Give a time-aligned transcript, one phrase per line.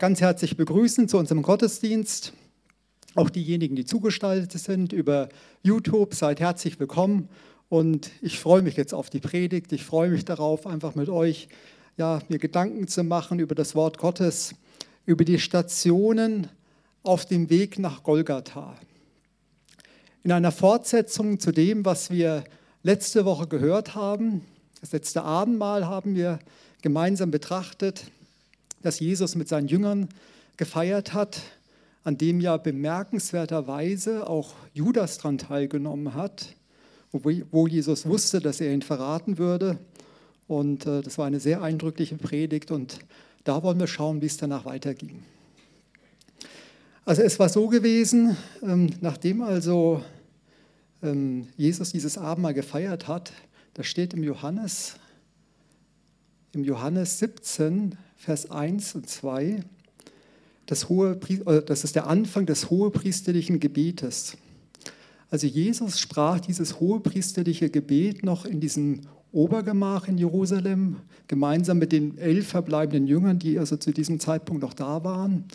[0.00, 2.32] ganz herzlich begrüßen zu unserem Gottesdienst.
[3.16, 5.28] Auch diejenigen, die zugestaltet sind über
[5.62, 7.28] YouTube, seid herzlich willkommen.
[7.68, 9.72] Und ich freue mich jetzt auf die Predigt.
[9.72, 11.48] Ich freue mich darauf, einfach mit euch
[11.98, 14.54] ja, mir Gedanken zu machen über das Wort Gottes,
[15.04, 16.48] über die Stationen
[17.02, 18.74] auf dem Weg nach Golgatha.
[20.24, 22.44] In einer Fortsetzung zu dem, was wir
[22.82, 24.46] letzte Woche gehört haben,
[24.80, 26.38] das letzte Abendmahl haben wir
[26.80, 28.06] gemeinsam betrachtet,
[28.82, 30.08] das Jesus mit seinen Jüngern
[30.56, 31.40] gefeiert hat,
[32.04, 36.54] an dem ja bemerkenswerterweise auch Judas daran teilgenommen hat,
[37.12, 39.78] wo Jesus wusste, dass er ihn verraten würde.
[40.46, 42.98] Und äh, das war eine sehr eindrückliche Predigt und
[43.44, 45.22] da wollen wir schauen, wie es danach weiterging.
[47.04, 50.02] Also es war so gewesen, ähm, nachdem also
[51.02, 53.32] ähm, Jesus dieses Abendmahl gefeiert hat,
[53.74, 54.96] da steht im Johannes,
[56.52, 59.64] im Johannes 17, Vers 1 und 2,
[60.66, 61.16] das, hohe,
[61.64, 64.36] das ist der Anfang des hohepriesterlichen Gebetes.
[65.30, 69.00] Also Jesus sprach dieses hohepriesterliche Gebet noch in diesem
[69.32, 70.96] Obergemach in Jerusalem,
[71.28, 75.46] gemeinsam mit den elf verbleibenden Jüngern, die also zu diesem Zeitpunkt noch da waren,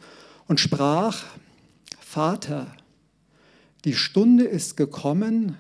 [0.48, 1.24] und sprach,
[2.00, 2.66] Vater,
[3.84, 5.56] die Stunde ist gekommen,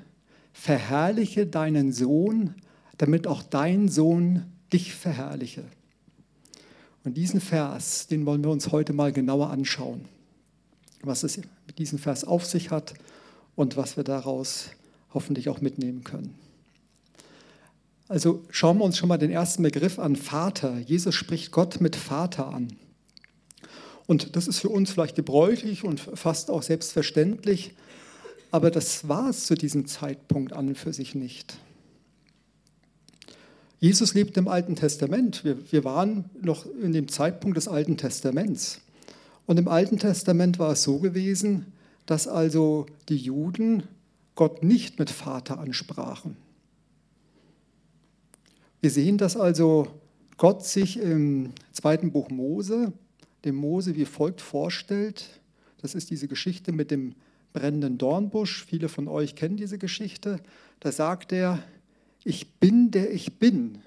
[0.54, 2.56] verherrliche deinen Sohn,
[2.98, 5.66] damit auch dein Sohn dich verherrliche.
[7.06, 10.06] Und diesen Vers, den wollen wir uns heute mal genauer anschauen,
[11.04, 12.96] was es mit diesem Vers auf sich hat
[13.56, 14.72] und was wir daraus
[15.14, 16.34] hoffentlich auch mitnehmen können.
[18.08, 20.80] Also schauen wir uns schon mal den ersten Begriff an, Vater.
[20.80, 22.76] Jesus spricht Gott mit Vater an.
[24.08, 27.74] Und das ist für uns vielleicht gebräuchlich und fast auch selbstverständlich,
[28.52, 31.58] aber das war es zu diesem Zeitpunkt an und für sich nicht.
[33.80, 35.44] Jesus lebt im Alten Testament.
[35.44, 38.82] Wir, wir waren noch in dem Zeitpunkt des Alten Testaments.
[39.46, 41.74] Und im Alten Testament war es so gewesen,
[42.06, 43.84] dass also die Juden
[44.36, 46.38] Gott nicht mit Vater ansprachen.
[48.82, 49.88] Wir sehen, dass also
[50.38, 52.94] Gott sich im zweiten Buch Mose,
[53.46, 55.40] dem Mose wie folgt vorstellt.
[55.82, 57.16] Das ist diese Geschichte mit dem
[57.54, 58.66] brennenden Dornbusch.
[58.66, 60.40] Viele von euch kennen diese Geschichte.
[60.82, 61.64] Da sagt er,
[62.26, 63.78] ich bin der ich bin,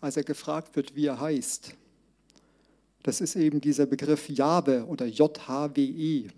[0.00, 1.74] als er gefragt wird, wie er heißt.
[3.02, 6.28] Das ist eben dieser Begriff Jahwe oder J-H-W-E.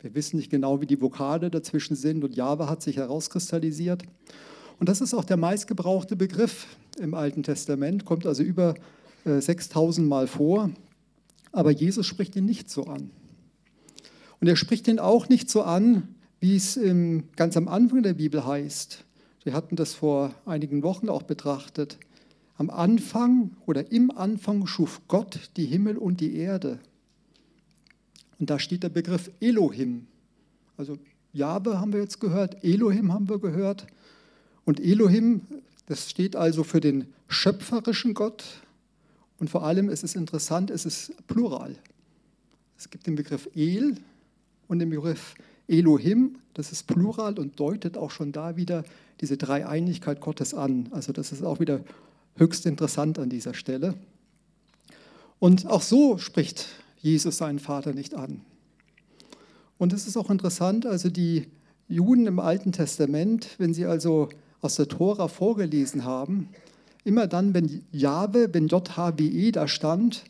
[0.00, 4.02] Wir wissen nicht genau, wie die Vokale dazwischen sind und Jahwe hat sich herauskristallisiert.
[4.78, 6.66] Und das ist auch der meistgebrauchte Begriff
[6.98, 8.74] im Alten Testament, kommt also über
[9.24, 10.70] 6000 äh, Mal vor.
[11.52, 13.10] Aber Jesus spricht ihn nicht so an.
[14.40, 16.08] Und er spricht ihn auch nicht so an,
[16.40, 16.78] wie es
[17.36, 19.04] ganz am Anfang der Bibel heißt.
[19.44, 21.98] Wir hatten das vor einigen Wochen auch betrachtet.
[22.56, 26.80] Am Anfang oder im Anfang schuf Gott die Himmel und die Erde.
[28.38, 30.06] Und da steht der Begriff Elohim.
[30.76, 30.98] Also
[31.32, 33.86] Jahwe haben wir jetzt gehört, Elohim haben wir gehört.
[34.64, 35.42] Und Elohim,
[35.86, 38.44] das steht also für den schöpferischen Gott.
[39.38, 41.76] Und vor allem ist es interessant, es ist plural.
[42.78, 43.96] Es gibt den Begriff El
[44.68, 45.34] und den Begriff
[45.68, 48.84] Elohim, das ist Plural und deutet auch schon da wieder
[49.20, 50.88] diese Dreieinigkeit Gottes an.
[50.92, 51.80] Also das ist auch wieder
[52.36, 53.94] höchst interessant an dieser Stelle.
[55.38, 58.40] Und auch so spricht Jesus seinen Vater nicht an.
[59.78, 61.46] Und es ist auch interessant, also die
[61.88, 64.28] Juden im Alten Testament, wenn sie also
[64.60, 66.48] aus der Tora vorgelesen haben,
[67.04, 70.24] immer dann, wenn Jahwe, wenn JHWE da stand,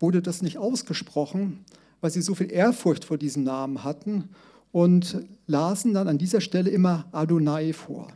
[0.00, 1.64] wurde das nicht ausgesprochen,
[2.00, 4.28] weil sie so viel Ehrfurcht vor diesem Namen hatten
[4.72, 8.08] und lasen dann an dieser Stelle immer Adonai vor.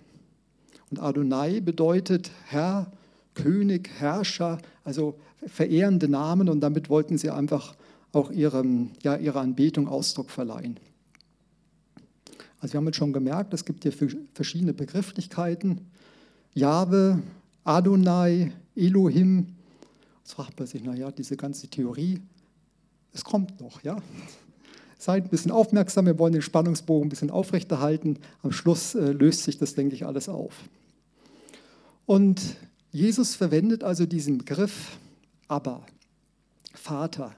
[0.90, 2.92] Und Adonai bedeutet Herr,
[3.34, 7.74] König, Herrscher, also verehrende Namen und damit wollten sie einfach
[8.12, 10.78] auch ihrem, ja, ihrer Anbetung Ausdruck verleihen.
[12.60, 13.92] Also wir haben jetzt schon gemerkt, es gibt hier
[14.34, 15.80] verschiedene Begrifflichkeiten.
[16.54, 17.22] Jahwe,
[17.64, 19.46] Adonai, Elohim.
[20.22, 22.20] Jetzt fragt man sich, naja, diese ganze Theorie,
[23.12, 23.96] es kommt noch, ja.
[25.02, 28.20] Seid ein bisschen aufmerksam, wir wollen den Spannungsbogen ein bisschen aufrechterhalten.
[28.44, 30.54] Am Schluss äh, löst sich das, denke ich, alles auf.
[32.06, 32.54] Und
[32.92, 34.96] Jesus verwendet also diesen Begriff
[35.48, 35.84] Abba,
[36.72, 37.34] Vater,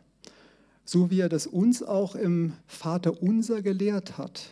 [0.84, 4.42] so wie er das uns auch im Vater unser gelehrt hat.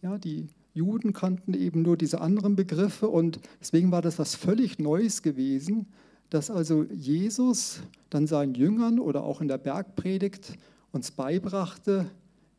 [0.00, 4.78] Ja, die Juden kannten eben nur diese anderen Begriffe und deswegen war das was völlig
[4.78, 5.88] Neues gewesen,
[6.30, 10.56] dass also Jesus dann seinen Jüngern oder auch in der Bergpredigt
[10.90, 12.06] uns beibrachte,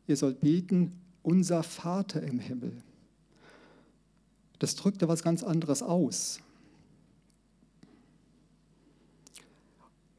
[0.08, 2.72] ihr sollt beten, unser Vater im Himmel.
[4.58, 6.40] Das drückt ja was ganz anderes aus.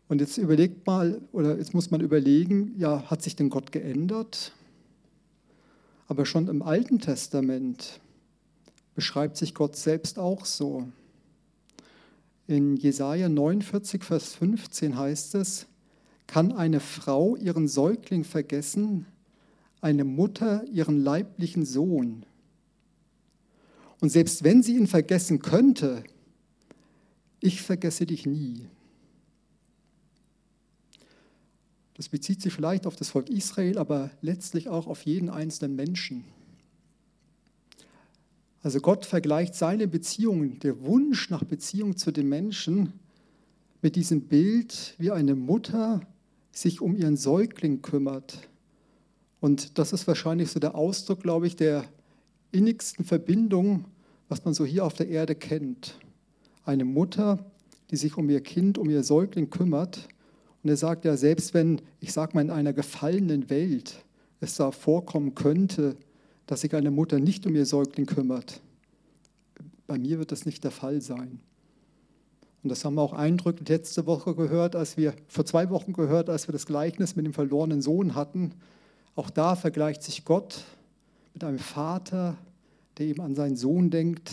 [0.07, 4.53] Und jetzt überlegt mal, oder jetzt muss man überlegen, ja, hat sich denn Gott geändert?
[6.07, 7.99] Aber schon im Alten Testament
[8.95, 10.87] beschreibt sich Gott selbst auch so.
[12.47, 15.67] In Jesaja 49, Vers 15 heißt es:
[16.25, 19.05] Kann eine Frau ihren Säugling vergessen,
[19.81, 22.25] eine Mutter ihren leiblichen Sohn?
[24.01, 26.03] Und selbst wenn sie ihn vergessen könnte,
[27.39, 28.67] ich vergesse dich nie.
[31.95, 36.23] Das bezieht sich vielleicht auf das Volk Israel, aber letztlich auch auf jeden einzelnen Menschen.
[38.61, 42.93] Also Gott vergleicht seine Beziehungen, der Wunsch nach Beziehung zu den Menschen
[43.81, 46.01] mit diesem Bild, wie eine Mutter
[46.51, 48.48] sich um ihren Säugling kümmert.
[49.39, 51.85] Und das ist wahrscheinlich so der Ausdruck, glaube ich, der
[52.51, 53.85] innigsten Verbindung,
[54.27, 55.97] was man so hier auf der Erde kennt.
[56.65, 57.39] Eine Mutter,
[57.89, 60.07] die sich um ihr Kind, um ihr Säugling kümmert
[60.63, 64.03] und er sagt ja, selbst wenn, ich sage mal, in einer gefallenen Welt
[64.41, 65.95] es da vorkommen könnte,
[66.47, 68.61] dass sich eine Mutter nicht um ihr Säugling kümmert,
[69.87, 71.39] bei mir wird das nicht der Fall sein.
[72.61, 76.29] Und das haben wir auch eindrücklich letzte Woche gehört, als wir, vor zwei Wochen gehört,
[76.29, 78.51] als wir das Gleichnis mit dem verlorenen Sohn hatten.
[79.15, 80.63] Auch da vergleicht sich Gott
[81.33, 82.37] mit einem Vater,
[82.97, 84.31] der eben an seinen Sohn denkt,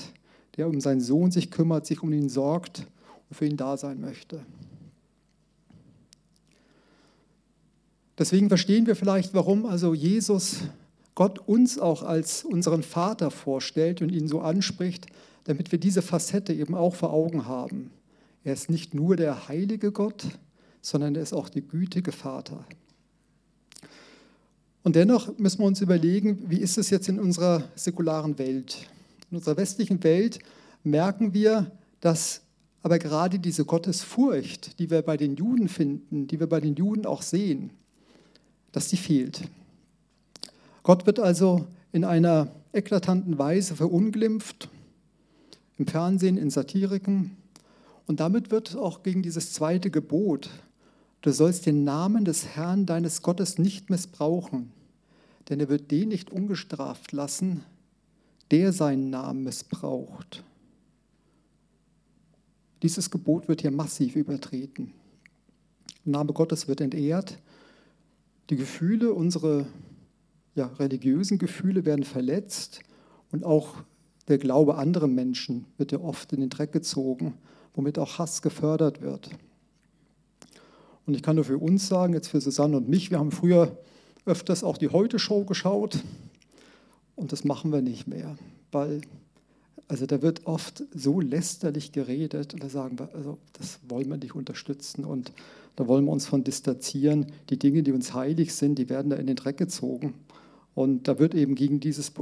[0.56, 2.86] der um seinen Sohn sich kümmert, sich um ihn sorgt
[3.28, 4.40] und für ihn da sein möchte.
[8.18, 10.62] Deswegen verstehen wir vielleicht, warum also Jesus
[11.14, 15.06] Gott uns auch als unseren Vater vorstellt und ihn so anspricht,
[15.44, 17.90] damit wir diese Facette eben auch vor Augen haben.
[18.44, 20.26] Er ist nicht nur der heilige Gott,
[20.80, 22.64] sondern er ist auch der gütige Vater.
[24.86, 28.86] Und dennoch müssen wir uns überlegen, wie ist es jetzt in unserer säkularen Welt?
[29.32, 30.38] In unserer westlichen Welt
[30.84, 32.42] merken wir, dass
[32.84, 37.04] aber gerade diese Gottesfurcht, die wir bei den Juden finden, die wir bei den Juden
[37.04, 37.70] auch sehen,
[38.70, 39.48] dass die fehlt.
[40.84, 44.68] Gott wird also in einer eklatanten Weise verunglimpft,
[45.78, 47.36] im Fernsehen, in Satiriken.
[48.06, 50.48] Und damit wird auch gegen dieses zweite Gebot,
[51.22, 54.70] du sollst den Namen des Herrn deines Gottes nicht missbrauchen,
[55.48, 57.62] denn er wird den nicht ungestraft lassen,
[58.50, 60.42] der seinen Namen missbraucht.
[62.82, 64.92] Dieses Gebot wird hier massiv übertreten.
[66.04, 67.38] Der Name Gottes wird entehrt
[68.50, 69.66] die Gefühle, unsere
[70.54, 72.80] ja, religiösen Gefühle werden verletzt
[73.32, 73.74] und auch
[74.28, 77.34] der Glaube anderer Menschen wird ja oft in den Dreck gezogen,
[77.74, 79.30] womit auch Hass gefördert wird.
[81.06, 83.78] Und ich kann nur für uns sagen, jetzt für Susanne und mich, wir haben früher
[84.26, 86.00] öfters auch die Heute-Show geschaut
[87.14, 88.36] und das machen wir nicht mehr,
[88.72, 89.00] weil
[89.88, 94.16] also da wird oft so lästerlich geredet und da sagen wir, also das wollen wir
[94.16, 95.32] nicht unterstützen und
[95.76, 97.26] da wollen wir uns von distanzieren.
[97.50, 100.14] Die Dinge, die uns heilig sind, die werden da in den Dreck gezogen.
[100.74, 102.12] Und da wird eben gegen dieses,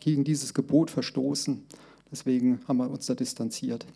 [0.00, 1.62] gegen dieses Gebot verstoßen.
[2.10, 3.86] Deswegen haben wir uns da distanziert.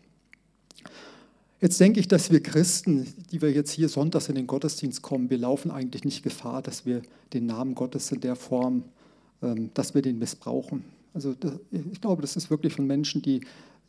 [1.63, 5.31] Jetzt denke ich, dass wir Christen, die wir jetzt hier sonntags in den Gottesdienst kommen,
[5.31, 8.83] wir laufen eigentlich nicht Gefahr, dass wir den Namen Gottes in der Form,
[9.43, 10.85] ähm, dass wir den missbrauchen.
[11.15, 11.37] Also
[11.71, 13.43] ich glaube, das ist wirklich von Menschen, die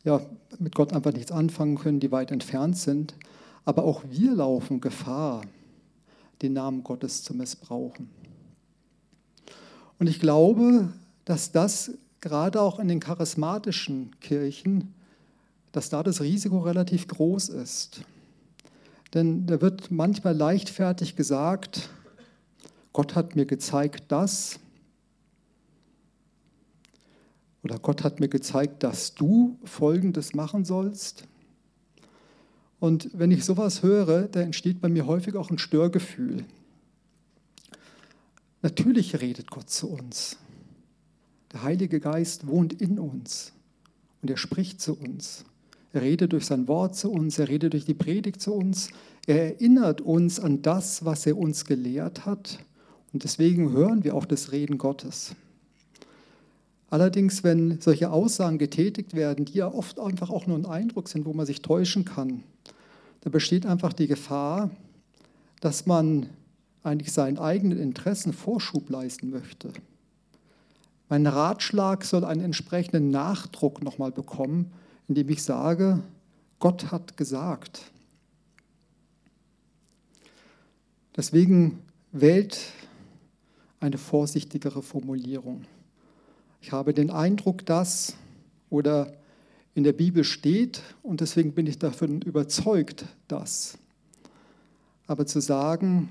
[0.04, 0.20] ja,
[0.60, 3.16] mit Gott einfach nichts anfangen können, die weit entfernt sind.
[3.64, 5.42] Aber auch wir laufen Gefahr,
[6.42, 8.08] den Namen Gottes zu missbrauchen.
[9.98, 10.92] Und ich glaube,
[11.24, 11.90] dass das
[12.20, 14.94] gerade auch in den charismatischen Kirchen,
[15.74, 18.02] dass da das Risiko relativ groß ist.
[19.12, 21.88] Denn da wird manchmal leichtfertig gesagt,
[22.92, 24.60] Gott hat mir gezeigt das,
[27.64, 31.24] oder Gott hat mir gezeigt, dass du Folgendes machen sollst.
[32.78, 36.44] Und wenn ich sowas höre, da entsteht bei mir häufig auch ein Störgefühl.
[38.62, 40.36] Natürlich redet Gott zu uns.
[41.52, 43.52] Der Heilige Geist wohnt in uns
[44.22, 45.44] und er spricht zu uns.
[45.94, 48.88] Er redet durch sein Wort zu uns, er redet durch die Predigt zu uns.
[49.28, 52.58] Er erinnert uns an das, was er uns gelehrt hat.
[53.12, 55.36] Und deswegen hören wir auch das Reden Gottes.
[56.90, 61.26] Allerdings, wenn solche Aussagen getätigt werden, die ja oft einfach auch nur ein Eindruck sind,
[61.26, 62.42] wo man sich täuschen kann,
[63.20, 64.70] da besteht einfach die Gefahr,
[65.60, 66.26] dass man
[66.82, 69.72] eigentlich seinen eigenen Interessen Vorschub leisten möchte.
[71.08, 74.72] Mein Ratschlag soll einen entsprechenden Nachdruck nochmal bekommen,
[75.08, 76.02] indem ich sage,
[76.58, 77.90] Gott hat gesagt.
[81.16, 81.80] Deswegen
[82.12, 82.58] wählt
[83.80, 85.64] eine vorsichtigere Formulierung.
[86.60, 88.16] Ich habe den Eindruck, dass
[88.70, 89.12] oder
[89.74, 93.76] in der Bibel steht und deswegen bin ich davon überzeugt, dass.
[95.06, 96.08] Aber zu sagen,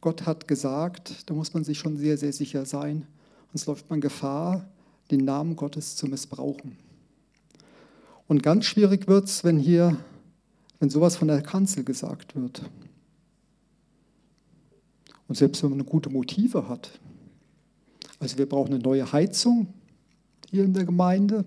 [0.00, 3.06] Gott hat gesagt, da muss man sich schon sehr, sehr sicher sein.
[3.52, 4.66] Sonst läuft man Gefahr,
[5.10, 6.76] den Namen Gottes zu missbrauchen.
[8.32, 9.98] Und ganz schwierig wird es, wenn hier,
[10.80, 12.62] wenn sowas von der Kanzel gesagt wird.
[15.28, 16.98] Und selbst wenn man gute Motive hat.
[18.20, 19.66] Also wir brauchen eine neue Heizung
[20.50, 21.44] hier in der Gemeinde.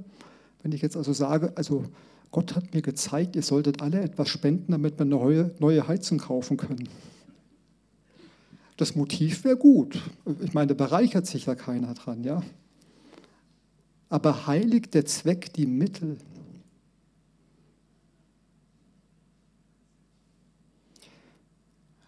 [0.61, 1.85] Wenn ich jetzt also sage, also
[2.29, 6.55] Gott hat mir gezeigt, ihr solltet alle etwas spenden, damit wir eine neue, Heizung kaufen
[6.55, 6.87] können.
[8.77, 9.99] Das Motiv wäre gut.
[10.43, 12.43] Ich meine, da bereichert sich ja keiner dran, ja.
[14.07, 16.19] Aber heiligt der Zweck die Mittel?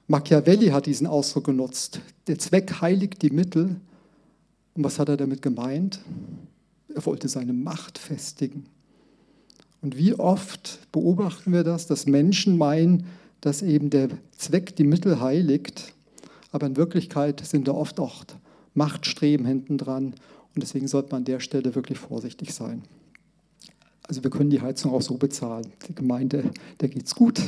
[0.08, 2.00] Machiavelli hat diesen Ausdruck genutzt.
[2.28, 3.76] Der Zweck heiligt die Mittel.
[4.74, 6.00] Und was hat er damit gemeint?
[6.94, 8.66] Er wollte seine Macht festigen.
[9.82, 13.06] Und wie oft beobachten wir das, dass Menschen meinen,
[13.42, 15.94] dass eben der Zweck die Mittel heiligt,
[16.52, 18.24] aber in Wirklichkeit sind da oft auch
[18.74, 20.16] Machtstreben hinten dran
[20.56, 22.84] und deswegen sollte man an der Stelle wirklich vorsichtig sein.
[24.08, 25.68] Also wir können die Heizung auch so bezahlen.
[25.88, 26.50] Die Gemeinde,
[26.80, 27.42] der geht es gut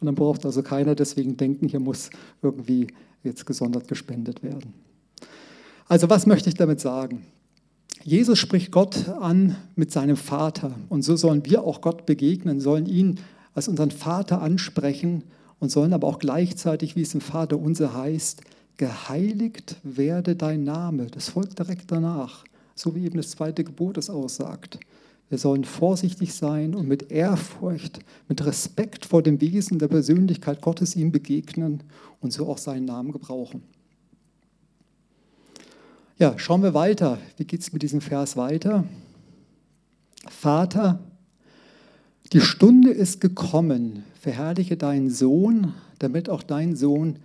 [0.00, 2.10] und dann braucht also keiner deswegen denken, hier muss
[2.42, 2.88] irgendwie
[3.22, 4.74] jetzt gesondert gespendet werden.
[5.88, 7.24] Also was möchte ich damit sagen?
[8.02, 12.86] Jesus spricht Gott an mit seinem Vater und so sollen wir auch Gott begegnen, sollen
[12.86, 13.18] ihn
[13.54, 15.24] als unseren Vater ansprechen
[15.58, 18.42] und sollen aber auch gleichzeitig, wie es im Vater unser heißt,
[18.76, 21.06] geheiligt werde dein Name.
[21.06, 24.78] Das folgt direkt danach, so wie eben das zweite Gebot es aussagt.
[25.28, 30.94] Wir sollen vorsichtig sein und mit Ehrfurcht, mit Respekt vor dem Wesen der Persönlichkeit Gottes
[30.94, 31.82] ihm begegnen
[32.20, 33.62] und so auch seinen Namen gebrauchen.
[36.18, 37.18] Ja, schauen wir weiter.
[37.36, 38.84] Wie geht es mit diesem Vers weiter?
[40.28, 41.00] Vater,
[42.32, 47.18] die Stunde ist gekommen, verherrliche deinen Sohn, damit auch dein Sohn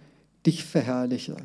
[0.45, 1.37] dich verherrliche.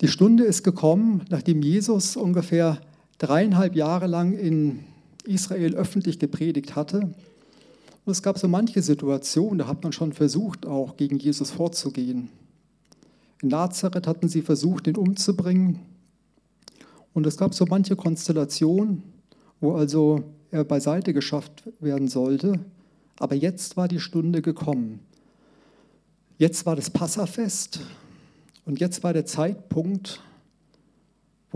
[0.00, 2.80] Die Stunde ist gekommen, nachdem Jesus ungefähr
[3.18, 4.84] dreieinhalb Jahre lang in
[5.24, 7.00] Israel öffentlich gepredigt hatte.
[8.04, 12.28] Und es gab so manche Situationen, da hat man schon versucht, auch gegen Jesus vorzugehen.
[13.42, 15.80] In Nazareth hatten sie versucht, ihn umzubringen.
[17.12, 19.02] Und es gab so manche Konstellationen,
[19.60, 22.60] wo also er beiseite geschafft werden sollte.
[23.18, 25.00] Aber jetzt war die Stunde gekommen.
[26.38, 27.80] Jetzt war das Passafest
[28.66, 30.20] und jetzt war der Zeitpunkt,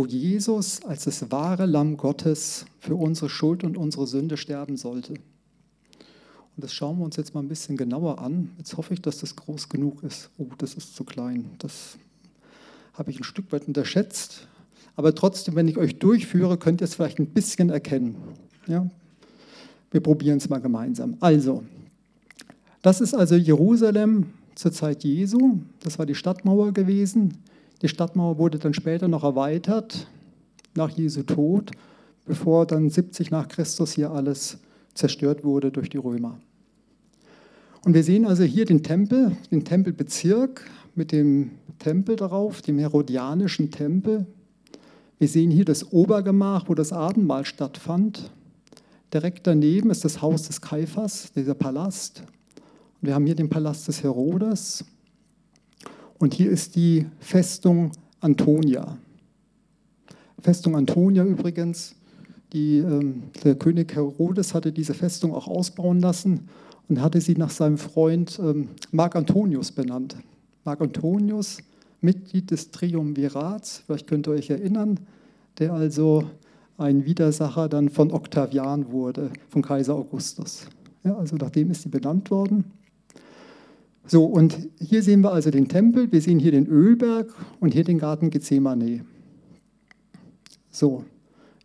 [0.00, 5.12] wo Jesus als das wahre Lamm Gottes für unsere Schuld und unsere Sünde sterben sollte.
[5.12, 5.20] Und
[6.56, 8.50] das schauen wir uns jetzt mal ein bisschen genauer an.
[8.56, 10.30] Jetzt hoffe ich, dass das groß genug ist.
[10.38, 11.50] Oh, das ist zu klein.
[11.58, 11.98] Das
[12.94, 14.48] habe ich ein Stück weit unterschätzt.
[14.96, 18.16] Aber trotzdem, wenn ich euch durchführe, könnt ihr es vielleicht ein bisschen erkennen.
[18.68, 18.88] Ja?
[19.90, 21.18] Wir probieren es mal gemeinsam.
[21.20, 21.62] Also,
[22.80, 25.58] das ist also Jerusalem zur Zeit Jesu.
[25.80, 27.36] Das war die Stadtmauer gewesen.
[27.82, 30.06] Die Stadtmauer wurde dann später noch erweitert
[30.74, 31.70] nach Jesu Tod,
[32.26, 34.58] bevor dann 70 nach Christus hier alles
[34.94, 36.38] zerstört wurde durch die Römer.
[37.84, 43.70] Und wir sehen also hier den Tempel, den Tempelbezirk mit dem Tempel darauf, dem Herodianischen
[43.70, 44.26] Tempel.
[45.18, 48.30] Wir sehen hier das Obergemach, wo das Abendmahl stattfand.
[49.12, 52.22] Direkt daneben ist das Haus des Kaiphas, dieser Palast.
[53.00, 54.84] Und wir haben hier den Palast des Herodes.
[56.20, 58.98] Und hier ist die Festung Antonia.
[60.38, 61.94] Festung Antonia übrigens,
[62.52, 66.50] die, ähm, der König Herodes hatte diese Festung auch ausbauen lassen
[66.90, 70.14] und hatte sie nach seinem Freund ähm, Marc Antonius benannt.
[70.64, 71.56] Marc Antonius,
[72.02, 75.00] Mitglied des Triumvirats, vielleicht könnt ihr euch erinnern,
[75.58, 76.24] der also
[76.76, 80.66] ein Widersacher dann von Octavian wurde, von Kaiser Augustus.
[81.02, 82.64] Ja, also nach dem ist sie benannt worden.
[84.10, 87.84] So, und hier sehen wir also den Tempel, wir sehen hier den Ölberg und hier
[87.84, 89.04] den Garten Gethsemane.
[90.68, 91.04] So,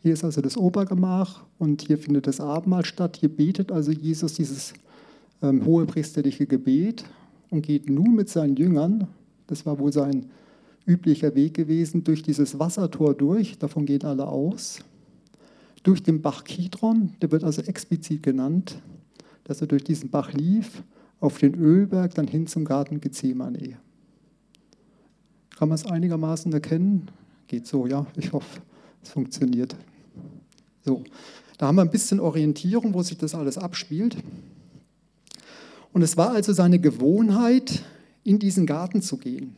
[0.03, 3.17] hier ist also das Obergemach und hier findet das Abendmahl statt.
[3.19, 4.73] Hier betet also Jesus dieses
[5.41, 7.03] ähm, hohepriesterliche Gebet
[7.49, 9.07] und geht nun mit seinen Jüngern,
[9.47, 10.27] das war wohl sein
[10.85, 14.81] üblicher Weg gewesen, durch dieses Wassertor durch, davon gehen alle aus
[15.81, 18.81] durch den Bach Kidron, der wird also explizit genannt,
[19.45, 20.83] dass er durch diesen Bach lief,
[21.25, 23.77] auf den Ölberg, dann hin zum Garten Gethsemane.
[25.57, 27.09] Kann man es einigermaßen erkennen?
[27.47, 28.61] Geht so, ja, ich hoffe,
[29.03, 29.75] es funktioniert.
[30.83, 31.03] So,
[31.57, 34.17] da haben wir ein bisschen Orientierung, wo sich das alles abspielt.
[35.93, 37.83] Und es war also seine Gewohnheit,
[38.25, 39.55] in diesen Garten zu gehen.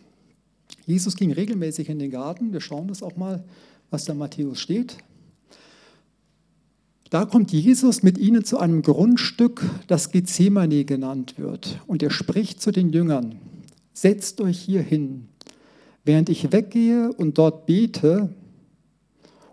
[0.86, 2.54] Jesus ging regelmäßig in den Garten.
[2.54, 3.44] Wir schauen das auch mal,
[3.90, 4.98] was da Matthäus steht.
[7.10, 11.80] Da kommt Jesus mit ihnen zu einem Grundstück, das Gethsemane genannt wird.
[11.88, 13.36] Und er spricht zu den Jüngern,
[13.94, 15.28] setzt euch hier hin.
[16.04, 18.30] Während ich weggehe und dort bete,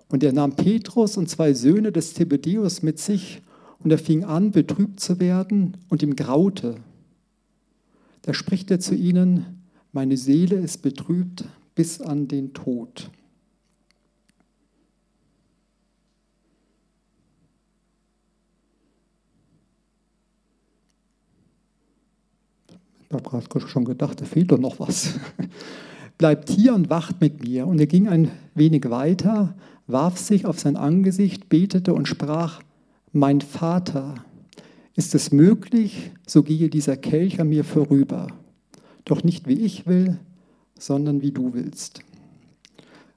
[0.09, 3.41] und er nahm Petrus und zwei Söhne des Zebedeus mit sich,
[3.83, 6.77] und er fing an, betrübt zu werden, und ihm graute.
[8.23, 11.45] Da spricht er zu ihnen, meine Seele ist betrübt
[11.75, 13.11] bis an den Tod.
[23.15, 25.21] Ich habe gerade schon gedacht, da fehlt doch noch was.
[26.19, 27.65] Bleibt hier und wacht mit mir.
[27.65, 29.55] Und er ging ein wenig weiter,
[29.87, 32.61] warf sich auf sein Angesicht, betete und sprach,
[33.13, 34.15] mein Vater,
[34.97, 38.27] ist es möglich, so gehe dieser Kelch an mir vorüber.
[39.05, 40.19] Doch nicht wie ich will,
[40.77, 42.01] sondern wie du willst.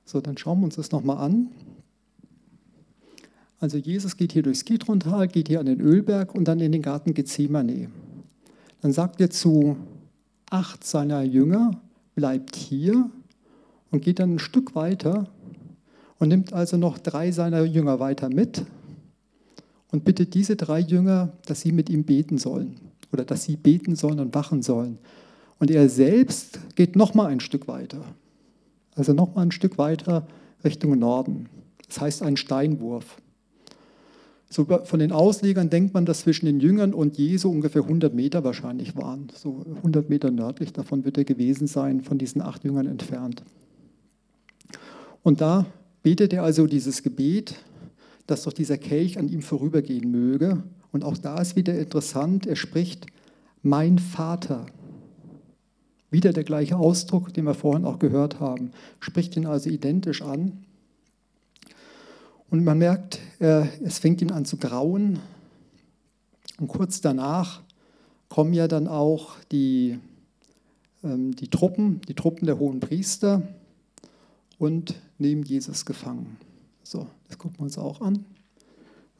[0.06, 1.48] So, dann schauen wir uns das nochmal an.
[3.60, 6.84] Also Jesus geht hier durchs Kidrontal, geht hier an den Ölberg und dann in den
[6.84, 7.90] Garten Gethsemane.
[8.82, 9.78] Dann sagt er zu
[10.50, 11.72] acht seiner Jünger,
[12.16, 13.10] bleibt hier
[13.92, 15.28] und geht dann ein Stück weiter
[16.20, 18.66] und nimmt also noch drei seiner Jünger weiter mit
[19.92, 22.76] und bittet diese drei Jünger, dass sie mit ihm beten sollen
[23.12, 24.98] oder dass sie beten sollen und wachen sollen.
[25.60, 28.02] Und er selbst geht noch mal ein Stück weiter.
[28.96, 30.28] Also noch mal ein Stück weiter
[30.64, 31.48] Richtung Norden.
[31.88, 33.18] Das heißt ein Steinwurf.
[34.50, 38.44] So von den Auslegern denkt man, dass zwischen den Jüngern und Jesu ungefähr 100 Meter
[38.46, 39.28] wahrscheinlich waren.
[39.36, 43.44] So 100 Meter nördlich davon wird er gewesen sein, von diesen acht Jüngern entfernt.
[45.22, 45.66] Und da
[46.02, 47.56] betet er also dieses Gebet,
[48.26, 50.64] dass doch dieser Kelch an ihm vorübergehen möge.
[50.94, 53.08] Und auch da ist wieder interessant, er spricht,
[53.62, 54.66] mein Vater.
[56.10, 60.64] Wieder der gleiche Ausdruck, den wir vorhin auch gehört haben, spricht ihn also identisch an.
[62.50, 65.20] Und man merkt, es fängt ihn an zu grauen.
[66.60, 67.62] Und kurz danach
[68.30, 70.00] kommen ja dann auch die,
[71.04, 73.42] ähm, die Truppen, die Truppen der hohen Priester
[74.58, 76.38] und nehmen Jesus gefangen.
[76.84, 78.26] So, das gucken wir uns auch an.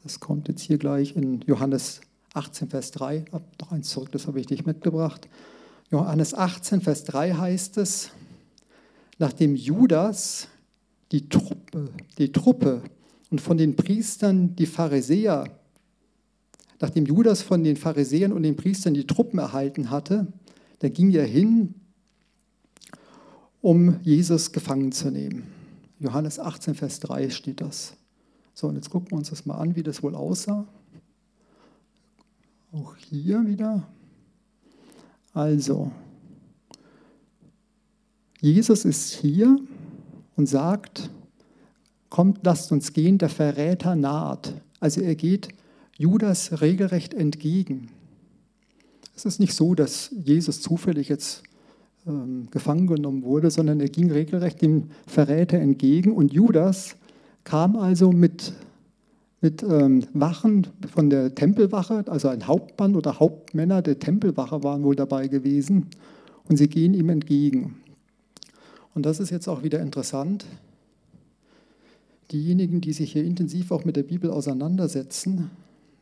[0.04, 2.02] Das kommt jetzt hier gleich in Johannes
[2.34, 3.26] 18, Vers 3.
[3.60, 5.28] Noch eins zurück, das habe ich nicht mitgebracht.
[5.92, 8.10] Johannes 18, Vers 3 heißt es,
[9.20, 10.48] nachdem Judas
[11.12, 12.84] die Truppe, die Truppe
[13.30, 15.46] und von den Priestern die Pharisäer,
[16.80, 20.28] nachdem Judas von den Pharisäern und den Priestern die Truppen erhalten hatte,
[20.80, 21.74] da ging er hin,
[23.62, 25.44] um Jesus gefangen zu nehmen.
[26.00, 27.94] Johannes 18, Vers 3 steht das.
[28.54, 30.68] So, und jetzt gucken wir uns das mal an, wie das wohl aussah.
[32.72, 33.88] Auch hier wieder.
[35.34, 35.92] Also,
[38.40, 39.60] Jesus ist hier
[40.36, 41.10] und sagt,
[42.10, 44.54] kommt, lasst uns gehen, der Verräter naht.
[44.80, 45.50] Also er geht
[45.98, 47.90] Judas regelrecht entgegen.
[49.16, 51.44] Es ist nicht so, dass Jesus zufällig jetzt
[52.06, 56.96] ähm, gefangen genommen wurde, sondern er ging regelrecht dem Verräter entgegen und Judas
[57.44, 58.54] kam also mit,
[59.42, 64.96] mit ähm, Wachen von der Tempelwache, also ein Hauptmann oder Hauptmänner der Tempelwache waren wohl
[64.96, 65.88] dabei gewesen
[66.48, 67.76] und sie gehen ihm entgegen.
[68.94, 70.46] Und das ist jetzt auch wieder interessant
[72.32, 75.50] diejenigen, die sich hier intensiv auch mit der Bibel auseinandersetzen,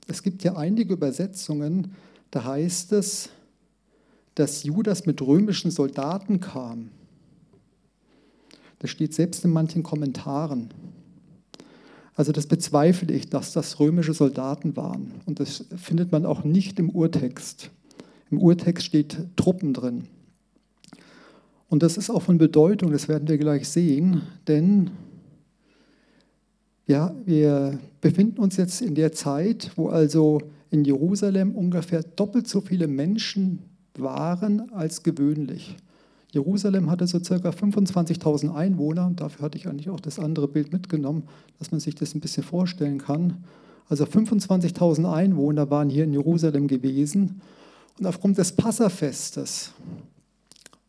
[0.08, 1.94] es gibt ja einige Übersetzungen,
[2.32, 3.30] da heißt es,
[4.36, 6.90] dass Judas mit römischen Soldaten kam.
[8.80, 10.70] Das steht selbst in manchen Kommentaren.
[12.16, 15.14] Also das bezweifle ich, dass das römische Soldaten waren.
[15.26, 17.72] Und das findet man auch nicht im Urtext.
[18.32, 20.08] Im Urtext steht Truppen drin.
[21.68, 24.92] Und das ist auch von Bedeutung, das werden wir gleich sehen, denn
[26.88, 32.62] ja, wir befinden uns jetzt in der Zeit, wo also in Jerusalem ungefähr doppelt so
[32.62, 33.60] viele Menschen
[33.98, 35.78] waren als gewöhnlich.
[36.32, 39.12] Jerusalem hatte so circa 25.000 Einwohner.
[39.16, 41.24] Dafür hatte ich eigentlich auch das andere Bild mitgenommen,
[41.60, 43.46] dass man sich das ein bisschen vorstellen kann.
[43.88, 47.42] Also 25.000 Einwohner waren hier in Jerusalem gewesen.
[47.98, 49.72] Und aufgrund des Passafestes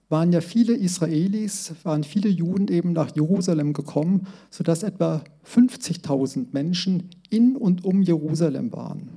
[0.09, 7.11] waren ja viele Israelis, waren viele Juden eben nach Jerusalem gekommen, sodass etwa 50.000 Menschen
[7.29, 9.09] in und um Jerusalem waren.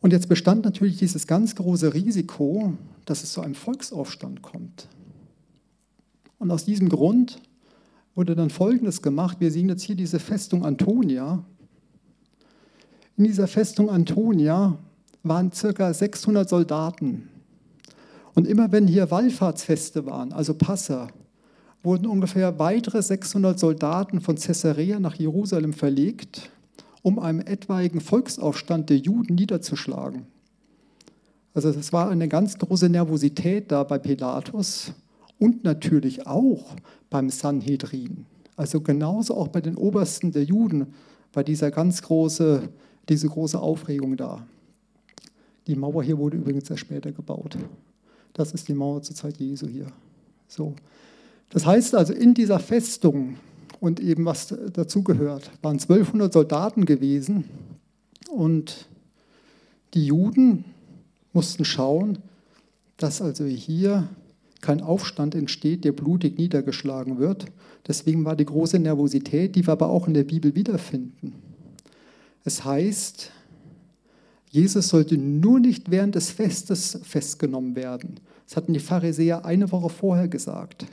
[0.00, 2.74] Und jetzt bestand natürlich dieses ganz große Risiko,
[3.06, 4.88] dass es zu einem Volksaufstand kommt.
[6.38, 7.40] Und aus diesem Grund
[8.14, 9.38] wurde dann Folgendes gemacht.
[9.40, 11.44] Wir sehen jetzt hier diese Festung Antonia.
[13.16, 14.76] In dieser Festung Antonia
[15.22, 17.28] waren circa 600 Soldaten
[18.34, 21.08] und immer wenn hier Wallfahrtsfeste waren, also Passa,
[21.82, 26.50] wurden ungefähr weitere 600 Soldaten von Caesarea nach Jerusalem verlegt.
[27.02, 30.26] um einen etwaigen Volksaufstand der Juden niederzuschlagen.
[31.54, 34.92] Also es war eine ganz große Nervosität da bei Pilatus
[35.38, 36.76] und natürlich auch
[37.10, 38.24] beim Sanhedrin.
[38.56, 40.94] Also genauso auch bei den Obersten der Juden
[41.32, 42.68] war dieser ganz große,
[43.08, 44.46] diese große Aufregung da.
[45.66, 47.58] Die Mauer hier wurde übrigens sehr später gebaut.
[48.32, 49.86] Das ist die Mauer zur Zeit Jesu hier.
[50.48, 50.74] So.
[51.50, 53.36] Das heißt also, in dieser Festung
[53.80, 57.44] und eben was dazugehört, waren 1200 Soldaten gewesen
[58.30, 58.86] und
[59.94, 60.64] die Juden
[61.32, 62.18] mussten schauen,
[62.96, 64.08] dass also hier
[64.60, 67.46] kein Aufstand entsteht, der blutig niedergeschlagen wird.
[67.86, 71.34] Deswegen war die große Nervosität, die wir aber auch in der Bibel wiederfinden.
[72.44, 73.32] Es heißt,
[74.52, 78.20] Jesus sollte nur nicht während des Festes festgenommen werden.
[78.46, 80.84] Das hatten die Pharisäer eine Woche vorher gesagt.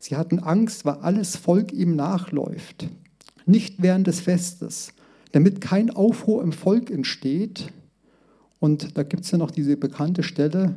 [0.00, 2.88] Sie hatten Angst, weil alles Volk ihm nachläuft.
[3.46, 4.92] Nicht während des Festes,
[5.30, 7.72] damit kein Aufruhr im Volk entsteht.
[8.58, 10.74] Und da gibt es ja noch diese bekannte Stelle,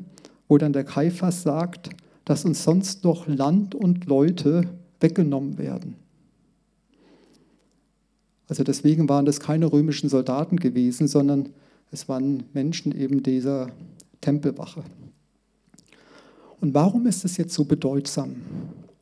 [0.47, 1.89] wo dann der Kaiphas sagt,
[2.25, 5.95] dass uns sonst noch Land und Leute weggenommen werden.
[8.47, 11.49] Also deswegen waren das keine römischen Soldaten gewesen, sondern
[11.93, 13.69] es waren Menschen eben dieser
[14.19, 14.83] Tempelwache.
[16.59, 18.37] Und warum ist es jetzt so bedeutsam?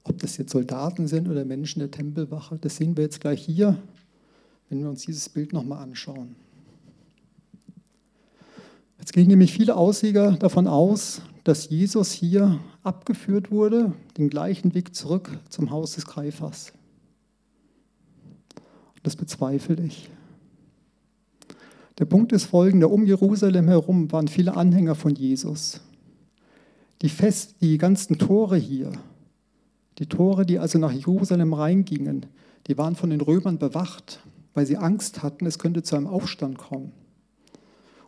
[0.03, 3.77] Ob das jetzt Soldaten sind oder Menschen der Tempelwache, das sehen wir jetzt gleich hier,
[4.69, 6.35] wenn wir uns dieses Bild nochmal anschauen.
[8.99, 14.93] Jetzt gehen nämlich viele Ausleger davon aus, dass Jesus hier abgeführt wurde, den gleichen Weg
[14.95, 16.73] zurück zum Haus des Kaiphas.
[19.01, 20.09] Das bezweifle ich.
[22.01, 25.81] Der Punkt ist folgender, um Jerusalem herum waren viele Anhänger von Jesus.
[27.03, 28.91] Die, Fest, die ganzen Tore hier,
[29.99, 32.25] die Tore, die also nach Jerusalem reingingen,
[32.65, 34.19] die waren von den Römern bewacht,
[34.55, 36.91] weil sie Angst hatten, es könnte zu einem Aufstand kommen.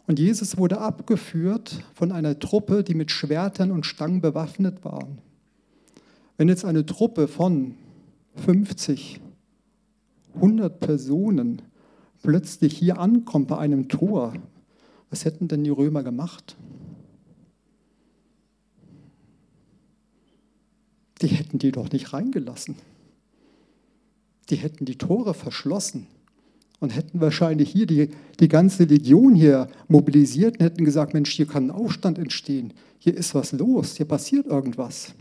[0.08, 5.20] Und Jesus wurde abgeführt von einer Truppe, die mit Schwertern und Stangen bewaffnet waren.
[6.38, 7.76] Wenn jetzt eine Truppe von
[8.38, 9.20] 50,
[10.34, 11.62] 100 Personen
[12.24, 14.34] plötzlich hier ankommt bei einem Tor,
[15.12, 16.56] was hätten denn die Römer gemacht?
[21.22, 22.76] Die hätten die doch nicht reingelassen.
[24.50, 26.08] Die hätten die Tore verschlossen
[26.80, 28.10] und hätten wahrscheinlich hier die,
[28.40, 33.16] die ganze Legion hier mobilisiert und hätten gesagt, Mensch, hier kann ein Aufstand entstehen, hier
[33.16, 35.14] ist was los, hier passiert irgendwas.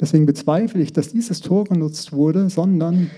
[0.00, 3.10] Deswegen bezweifle ich, dass dieses Tor genutzt wurde, sondern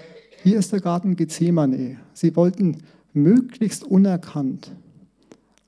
[0.45, 1.97] hier ist der Garten Gethsemane.
[2.13, 2.77] Sie wollten
[3.15, 4.73] möglichst unerkannt,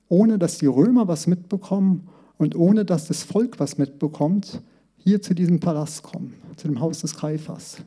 [0.08, 4.60] ohne dass die Römer was mitbekommen und ohne dass das Volk was mitbekommt,
[4.98, 7.78] hier zu diesem Palast kommen, zu dem Haus des Kaiphas.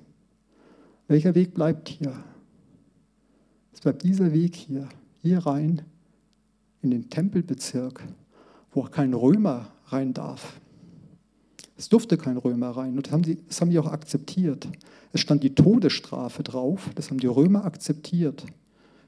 [1.07, 2.23] Welcher Weg bleibt hier?
[3.71, 4.89] Es bleibt dieser Weg hier,
[5.21, 5.83] hier rein
[6.81, 8.03] in den Tempelbezirk,
[8.71, 10.59] wo auch kein Römer rein darf.
[11.79, 14.67] Es durfte kein Römer rein und das haben, die, das haben die auch akzeptiert.
[15.13, 18.45] Es stand die Todesstrafe drauf, das haben die Römer akzeptiert.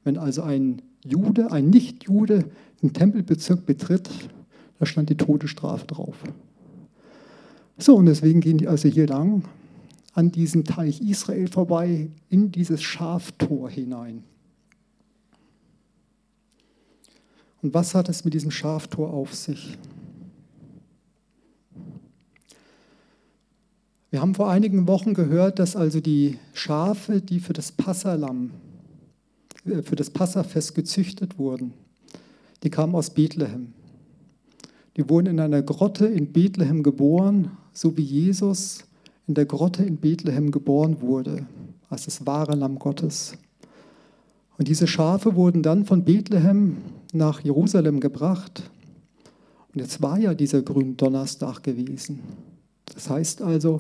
[0.06, 2.46] Wenn also ein Jude, ein Nichtjude
[2.82, 4.10] den Tempelbezirk betritt,
[4.80, 6.16] da stand die Todesstrafe drauf.
[7.78, 9.44] So, und deswegen gehen die also hier lang
[10.14, 14.24] an diesem Teich Israel vorbei, in dieses Schaftor hinein.
[17.62, 19.78] Und was hat es mit diesem Schaftor auf sich?
[24.12, 28.52] Wir haben vor einigen Wochen gehört, dass also die Schafe, die für das Passalam,
[29.66, 31.74] äh, für das Passafest gezüchtet wurden,
[32.64, 33.72] die kamen aus Bethlehem.
[34.98, 38.84] Die wurden in einer Grotte in Bethlehem geboren, so wie Jesus
[39.28, 41.46] in der Grotte in Bethlehem geboren wurde,
[41.90, 43.38] als das wahre Lamm Gottes.
[44.58, 46.80] Und diese Schafe wurden dann von Bethlehem
[47.14, 48.70] nach Jerusalem gebracht.
[49.74, 52.20] Und jetzt war ja dieser Gründonnerstag gewesen.
[52.94, 53.80] Das heißt also,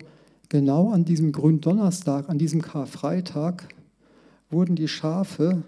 [0.51, 3.73] genau an diesem Gründonnerstag, an diesem Karfreitag,
[4.49, 5.63] wurden die Schafe,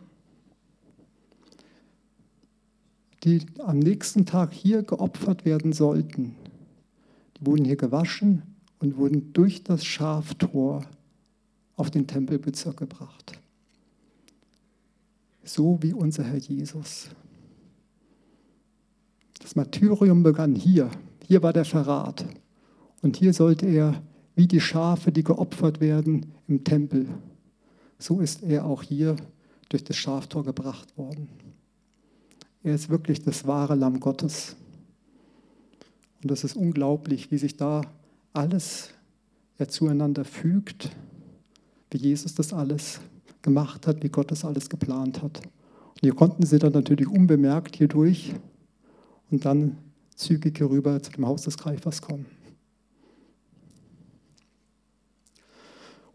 [3.24, 6.36] die am nächsten Tag hier geopfert werden sollten,
[7.38, 8.43] die wurden hier gewaschen
[8.80, 10.86] und wurden durch das Schaftor
[11.78, 13.39] auf den Tempelbezirk gebracht.
[15.46, 17.08] So wie unser Herr Jesus.
[19.41, 20.91] Das Martyrium begann hier.
[21.26, 22.26] Hier war der Verrat.
[23.02, 24.02] Und hier sollte er
[24.36, 27.08] wie die Schafe, die geopfert werden im Tempel.
[28.00, 29.15] So ist er auch hier
[29.69, 31.30] durch das Schaftor gebracht worden.
[32.63, 34.56] Er ist wirklich das wahre Lamm Gottes.
[36.22, 37.82] Und das ist unglaublich, wie sich da
[38.32, 38.89] alles
[39.60, 40.89] ja zueinander fügt,
[41.91, 43.02] wie Jesus das alles
[43.41, 45.39] gemacht hat, wie Gott das alles geplant hat.
[45.39, 48.34] Und hier konnten sie dann natürlich unbemerkt hier durch
[49.30, 49.78] und dann
[50.15, 52.26] zügig hier rüber zu dem Haus des Greifers kommen.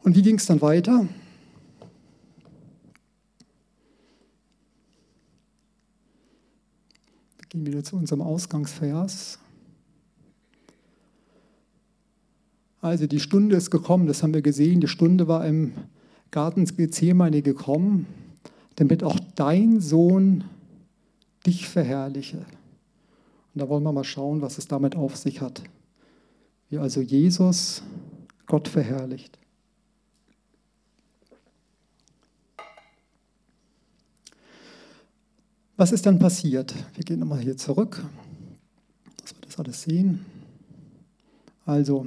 [0.03, 1.07] Und wie ging es dann weiter?
[7.39, 9.39] Wir gehen wieder zu unserem Ausgangsvers.
[12.81, 15.73] Also die Stunde ist gekommen, das haben wir gesehen, die Stunde war im
[16.31, 18.07] Garten Gethsemane gekommen,
[18.77, 20.45] damit auch dein Sohn
[21.45, 22.39] dich verherrliche.
[22.39, 25.63] Und da wollen wir mal schauen, was es damit auf sich hat.
[26.69, 27.83] Wie also Jesus
[28.47, 29.39] Gott verherrlicht.
[35.79, 36.75] Was ist dann passiert?
[36.97, 38.05] Wir gehen nochmal hier zurück,
[39.23, 40.27] dass wir das alles sehen.
[41.65, 42.05] Also,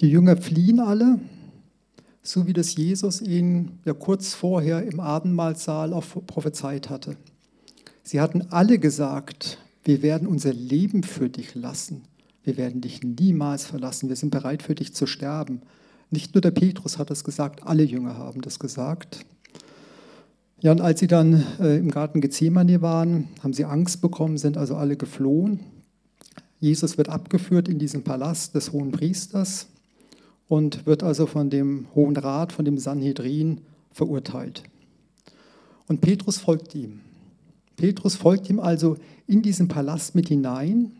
[0.00, 1.18] die Jünger fliehen alle,
[2.22, 7.16] so wie das Jesus ihnen ja kurz vorher im Abendmahlsaal auch prophezeit hatte.
[8.04, 12.02] Sie hatten alle gesagt, wir werden unser Leben für dich lassen.
[12.44, 14.08] Wir werden dich niemals verlassen.
[14.08, 15.62] Wir sind bereit für dich zu sterben.
[16.10, 19.26] Nicht nur der Petrus hat das gesagt, alle Jünger haben das gesagt.
[20.62, 24.56] Ja, und als sie dann äh, im Garten Gethsemane waren, haben sie Angst bekommen, sind
[24.56, 25.58] also alle geflohen.
[26.60, 29.66] Jesus wird abgeführt in diesen Palast des hohen Priesters
[30.46, 34.62] und wird also von dem Hohen Rat, von dem Sanhedrin verurteilt.
[35.88, 37.00] Und Petrus folgt ihm.
[37.74, 38.96] Petrus folgt ihm also
[39.26, 40.92] in diesen Palast mit hinein.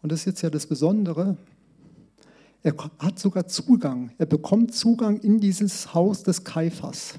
[0.00, 1.36] Und das ist jetzt ja das Besondere.
[2.62, 4.12] Er hat sogar Zugang.
[4.16, 7.18] Er bekommt Zugang in dieses Haus des Kaiphas.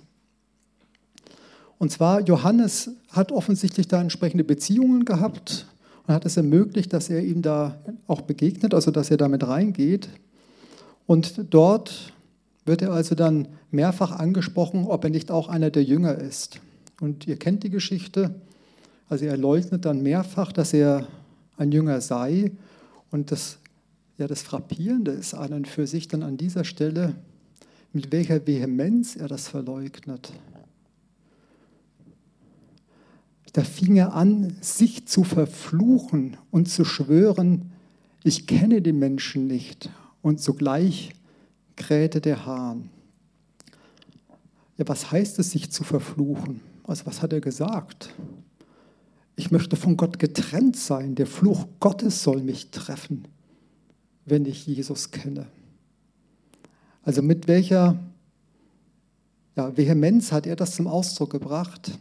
[1.77, 5.65] Und zwar, Johannes hat offensichtlich da entsprechende Beziehungen gehabt
[6.07, 10.09] und hat es ermöglicht, dass er ihm da auch begegnet, also dass er damit reingeht.
[11.05, 12.13] Und dort
[12.65, 16.59] wird er also dann mehrfach angesprochen, ob er nicht auch einer der Jünger ist.
[17.01, 18.33] Und ihr kennt die Geschichte.
[19.09, 21.07] Also er leugnet dann mehrfach, dass er
[21.57, 22.51] ein Jünger sei.
[23.11, 23.59] Und das,
[24.17, 27.15] ja, das Frappierende ist an und für sich dann an dieser Stelle,
[27.93, 30.31] mit welcher Vehemenz er das verleugnet.
[33.55, 37.71] Da fing er an, sich zu verfluchen und zu schwören,
[38.21, 39.89] ich kenne den Menschen nicht.
[40.21, 41.13] Und sogleich
[41.77, 42.89] krähte der Hahn.
[44.77, 46.59] Ja, was heißt es, sich zu verfluchen?
[46.83, 48.13] Also was hat er gesagt?
[49.37, 51.15] Ich möchte von Gott getrennt sein.
[51.15, 53.25] Der Fluch Gottes soll mich treffen,
[54.25, 55.47] wenn ich Jesus kenne.
[57.03, 57.97] Also mit welcher
[59.55, 61.97] ja, Vehemenz hat er das zum Ausdruck gebracht?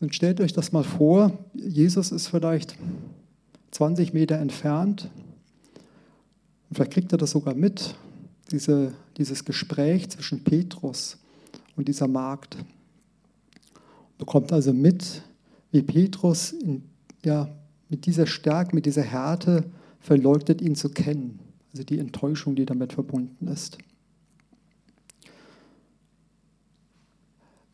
[0.00, 2.76] Und stellt euch das mal vor, Jesus ist vielleicht
[3.70, 5.10] 20 Meter entfernt
[6.68, 7.94] und vielleicht kriegt er das sogar mit,
[8.50, 11.18] diese, dieses Gespräch zwischen Petrus
[11.76, 12.56] und dieser Magd.
[14.18, 15.22] Bekommt also mit,
[15.72, 16.82] wie Petrus in,
[17.24, 17.48] ja,
[17.88, 19.64] mit dieser Stärke, mit dieser Härte
[20.00, 21.38] verleugnet, ihn zu kennen.
[21.72, 23.78] Also die Enttäuschung, die damit verbunden ist.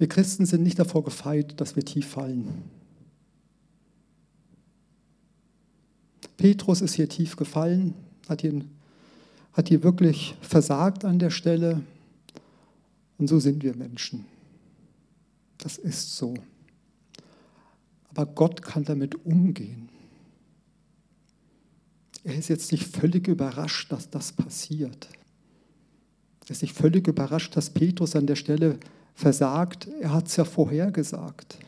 [0.02, 2.64] Wir Christen sind nicht davor gefeit, dass wir tief fallen.
[6.36, 7.94] Petrus ist hier tief gefallen,
[8.28, 8.64] hat hier,
[9.52, 11.82] hat hier wirklich versagt an der Stelle.
[13.16, 14.24] Und so sind wir Menschen.
[15.58, 16.34] Das ist so.
[18.08, 19.88] Aber Gott kann damit umgehen.
[22.24, 25.08] Er ist jetzt nicht völlig überrascht, dass das passiert.
[26.46, 28.80] Er ist nicht völlig überrascht, dass Petrus an der Stelle
[29.14, 29.88] versagt.
[30.00, 31.58] Er hat es ja vorhergesagt.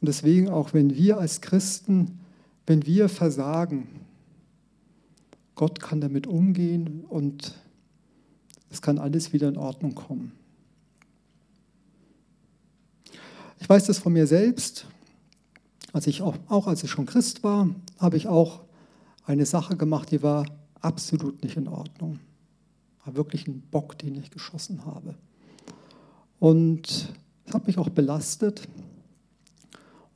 [0.00, 2.20] Und deswegen auch, wenn wir als Christen,
[2.66, 3.88] wenn wir versagen,
[5.54, 7.54] Gott kann damit umgehen und
[8.70, 10.32] es kann alles wieder in Ordnung kommen.
[13.60, 14.86] Ich weiß das von mir selbst.
[15.92, 18.62] Als ich auch, auch als ich schon Christ war, habe ich auch
[19.24, 20.46] eine Sache gemacht, die war
[20.80, 22.18] absolut nicht in Ordnung.
[23.04, 25.14] War wirklich ein Bock, den ich geschossen habe.
[26.42, 27.14] Und
[27.46, 28.66] es hat mich auch belastet.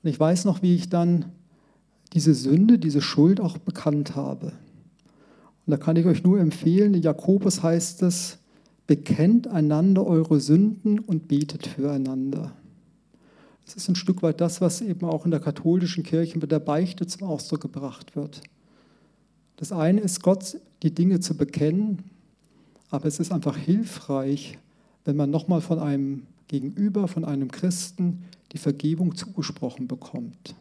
[0.02, 1.26] Und ich weiß noch, wie ich dann
[2.14, 4.46] diese Sünde, diese Schuld auch bekannt habe.
[4.46, 8.38] Und da kann ich euch nur empfehlen, in Jakobus heißt es,
[8.88, 12.50] bekennt einander eure Sünden und betet füreinander.
[13.64, 16.58] Das ist ein Stück weit das, was eben auch in der katholischen Kirche mit der
[16.58, 18.40] Beichte zum Ausdruck gebracht wird.
[19.58, 22.02] Das eine ist, Gott die Dinge zu bekennen,
[22.90, 24.58] aber es ist einfach hilfreich,
[25.06, 30.54] wenn man nochmal von einem Gegenüber, von einem Christen die Vergebung zugesprochen bekommt.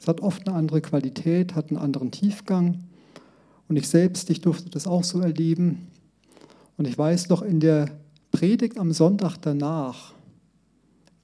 [0.00, 2.84] Es hat oft eine andere Qualität, hat einen anderen Tiefgang.
[3.68, 5.88] Und ich selbst, ich durfte das auch so erleben.
[6.76, 7.90] Und ich weiß noch in der
[8.32, 10.12] Predigt am Sonntag danach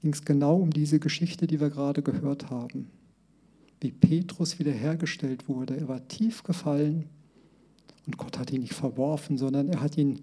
[0.01, 2.89] ging es genau um diese Geschichte, die wir gerade gehört haben.
[3.81, 5.77] Wie Petrus wiederhergestellt wurde.
[5.77, 7.07] Er war tief gefallen
[8.07, 10.21] und Gott hat ihn nicht verworfen, sondern er hat ihn,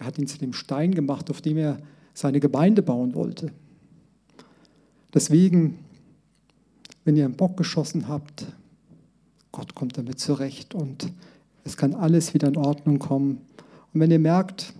[0.00, 1.78] er hat ihn zu dem Stein gemacht, auf dem er
[2.14, 3.52] seine Gemeinde bauen wollte.
[5.12, 5.78] Deswegen,
[7.04, 8.46] wenn ihr einen Bock geschossen habt,
[9.52, 11.12] Gott kommt damit zurecht und
[11.64, 13.42] es kann alles wieder in Ordnung kommen.
[13.92, 14.72] Und wenn ihr merkt,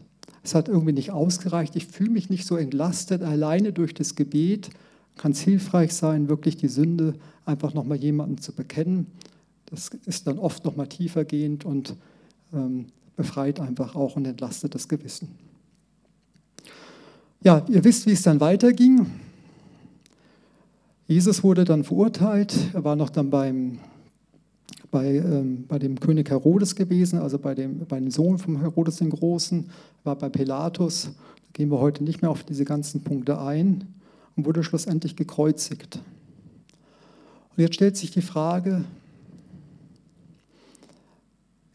[0.43, 4.71] es hat irgendwie nicht ausgereicht, ich fühle mich nicht so entlastet, alleine durch das Gebet
[5.17, 7.13] kann es hilfreich sein, wirklich die Sünde
[7.45, 9.07] einfach nochmal jemandem zu bekennen.
[9.67, 11.95] Das ist dann oft nochmal tiefer gehend und
[12.55, 12.87] ähm,
[13.21, 15.29] befreit einfach auch und entlastet das Gewissen.
[17.43, 19.05] Ja, ihr wisst, wie es dann weiterging.
[21.07, 22.55] Jesus wurde dann verurteilt.
[22.73, 23.79] Er war noch dann beim,
[24.91, 28.97] bei, ähm, bei dem König Herodes gewesen, also bei dem, bei dem Sohn von Herodes
[28.97, 29.69] den Großen,
[30.03, 31.11] war bei Pilatus.
[31.13, 33.85] Da gehen wir heute nicht mehr auf diese ganzen Punkte ein
[34.35, 35.97] und wurde schlussendlich gekreuzigt.
[37.55, 38.83] Und jetzt stellt sich die Frage,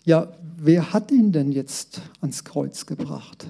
[0.05, 3.47] ja, wer hat ihn denn jetzt ans Kreuz gebracht?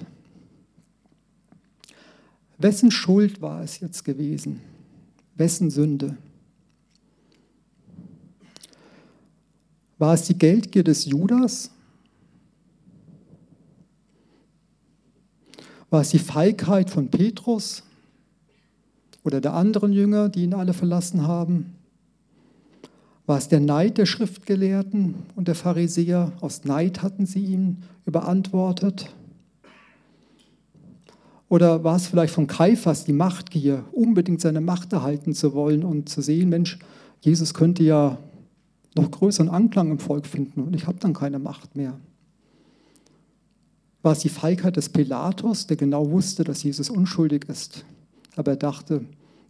[2.58, 4.60] Wessen Schuld war es jetzt gewesen?
[5.34, 6.16] Wessen Sünde?
[9.98, 11.70] War es die Geldgier des Judas?
[15.90, 17.82] War es die Feigheit von Petrus
[19.24, 21.74] oder der anderen Jünger, die ihn alle verlassen haben?
[23.26, 26.32] War es der Neid der Schriftgelehrten und der Pharisäer?
[26.40, 29.12] Aus Neid hatten sie ihn überantwortet.
[31.48, 36.08] Oder war es vielleicht von Kaiphas die Machtgier, unbedingt seine Macht erhalten zu wollen und
[36.08, 36.78] zu sehen, Mensch,
[37.20, 38.18] Jesus könnte ja
[38.94, 41.98] noch größeren Anklang im Volk finden und ich habe dann keine Macht mehr.
[44.02, 47.84] War es die Feigheit des Pilatus, der genau wusste, dass Jesus unschuldig ist,
[48.36, 49.04] aber er dachte,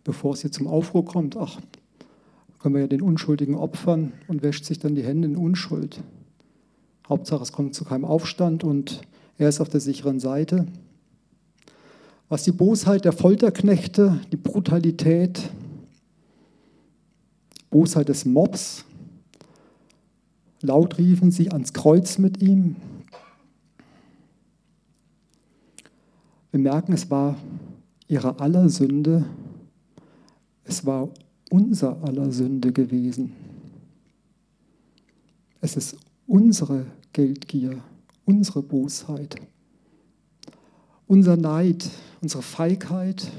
[0.04, 1.60] bevor es hier zum Aufruhr kommt, ach,
[2.66, 6.02] können wir ja den Unschuldigen opfern und wäscht sich dann die Hände in Unschuld.
[7.08, 9.02] Hauptsache, es kommt zu keinem Aufstand und
[9.38, 10.66] er ist auf der sicheren Seite
[12.28, 15.50] was die Bosheit der Folterknechte, die Brutalität,
[17.70, 18.84] Bosheit des Mobs.
[20.60, 22.76] Laut riefen sie ans Kreuz mit ihm.
[26.50, 27.36] Wir merken, es war
[28.08, 29.24] ihre aller Sünde,
[30.64, 31.10] es war
[31.50, 33.32] unser aller Sünde gewesen.
[35.60, 37.82] Es ist unsere Geldgier,
[38.24, 39.36] unsere Bosheit
[41.06, 41.88] unser Neid,
[42.20, 43.30] unsere Feigheit,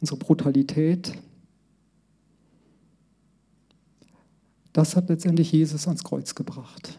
[0.00, 1.12] unsere Brutalität,
[4.72, 6.98] das hat letztendlich Jesus ans Kreuz gebracht.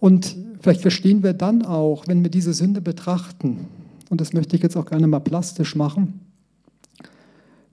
[0.00, 3.68] Und vielleicht verstehen wir dann auch, wenn wir diese Sünde betrachten,
[4.10, 6.20] und das möchte ich jetzt auch gerne mal plastisch machen,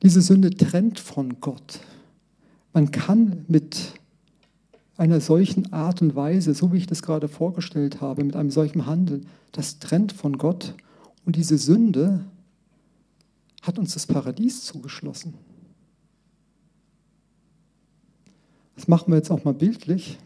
[0.02, 1.80] diese Sünde trennt von Gott.
[2.74, 3.94] Man kann mit
[4.98, 8.86] einer solchen Art und Weise, so wie ich das gerade vorgestellt habe, mit einem solchen
[8.86, 10.76] Handeln, das trennt von Gott.
[11.26, 12.26] Und diese Sünde
[13.62, 15.34] hat uns das Paradies zugeschlossen.
[18.76, 20.18] Das machen wir jetzt auch mal bildlich.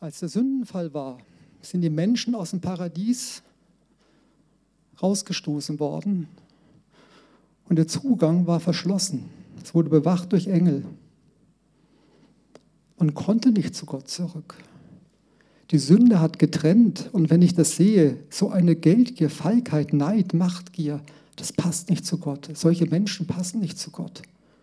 [0.00, 1.18] Als der Sündenfall war,
[1.60, 3.42] sind die Menschen aus dem Paradies
[5.02, 6.26] rausgestoßen worden
[7.68, 9.28] und der Zugang war verschlossen.
[9.62, 10.86] Es wurde bewacht durch Engel.
[12.98, 14.56] Man konnte nicht zu Gott zurück.
[15.70, 21.02] Die Sünde hat getrennt und wenn ich das sehe, so eine Geldgier, Feigheit, Neid, Machtgier,
[21.36, 22.48] das passt nicht zu Gott.
[22.54, 24.22] Solche Menschen passen nicht zu Gott.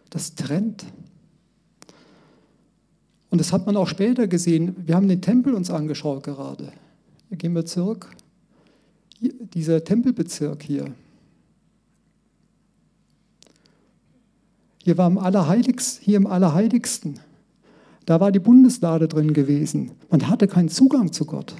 [0.10, 0.86] Das trennt.
[3.30, 4.76] Und das hat man auch später gesehen.
[4.86, 6.72] Wir haben den Tempel uns angeschaut gerade.
[7.32, 8.10] Gehen wir zurück.
[9.20, 10.94] Dieser Tempelbezirk hier.
[14.84, 17.20] Hier war im Allerheiligsten, hier im Allerheiligsten.
[18.06, 19.92] Da war die Bundeslade drin gewesen.
[20.10, 21.56] Man hatte keinen Zugang zu Gott.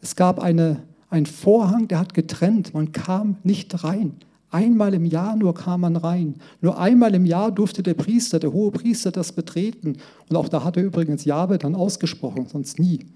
[0.00, 2.74] Es gab eine, einen Vorhang, der hat getrennt.
[2.74, 4.16] Man kam nicht rein.
[4.50, 6.36] Einmal im Jahr nur kam man rein.
[6.62, 9.98] Nur einmal im Jahr durfte der Priester, der hohe Priester, das betreten.
[10.28, 13.06] Und auch da hat er übrigens Jahwe dann ausgesprochen, sonst nie.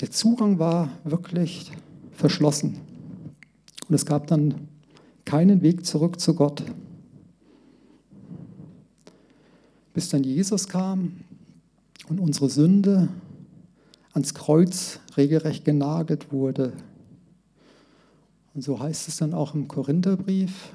[0.00, 1.72] Der Zugang war wirklich
[2.12, 2.78] verschlossen.
[3.88, 4.54] Und es gab dann
[5.24, 6.62] keinen Weg zurück zu Gott.
[9.94, 11.12] Bis dann Jesus kam
[12.08, 13.08] und unsere Sünde
[14.12, 16.72] ans Kreuz regelrecht genagelt wurde
[18.58, 20.72] Und so heißt es dann auch im Korintherbrief,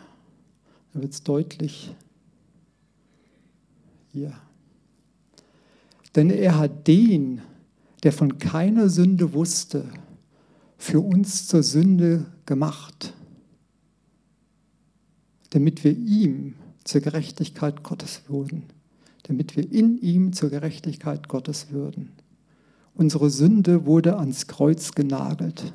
[0.94, 1.94] da wird es deutlich
[4.14, 4.32] hier.
[6.16, 7.42] Denn er hat den,
[8.04, 9.84] der von keiner Sünde wusste,
[10.78, 13.14] für uns zur Sünde gemacht,
[15.50, 16.56] damit wir ihm
[16.86, 18.64] zur Gerechtigkeit Gottes würden,
[19.24, 22.14] damit wir in ihm zur Gerechtigkeit Gottes würden.
[22.96, 25.74] Unsere Sünde wurde ans Kreuz genagelt.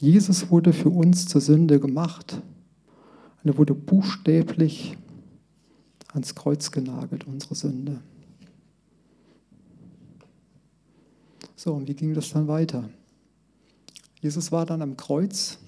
[0.00, 2.40] Jesus wurde für uns zur Sünde gemacht
[3.42, 4.96] und er wurde buchstäblich
[6.12, 8.00] ans Kreuz genagelt, unsere Sünde.
[11.56, 12.88] So, und wie ging das dann weiter?
[14.20, 15.58] Jesus war dann am Kreuz.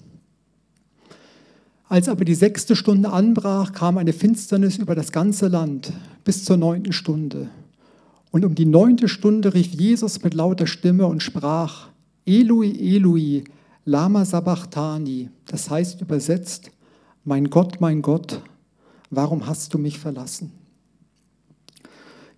[1.89, 5.91] Als aber die sechste Stunde anbrach, kam eine Finsternis über das ganze Land
[6.23, 7.49] bis zur neunten Stunde.
[8.31, 11.89] Und um die neunte Stunde rief Jesus mit lauter Stimme und sprach,
[12.25, 13.43] Eloi, Eloi,
[13.85, 16.71] lama sabachthani, das heißt übersetzt,
[17.23, 18.41] mein Gott, mein Gott,
[19.09, 20.51] warum hast du mich verlassen?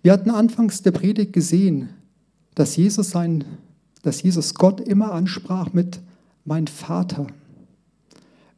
[0.02, 1.88] Wir hatten anfangs der Predigt gesehen,
[2.54, 3.44] dass Jesus, sein,
[4.02, 6.00] dass Jesus Gott immer ansprach mit
[6.44, 7.26] mein Vater.